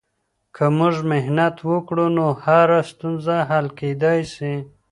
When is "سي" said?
4.33-4.53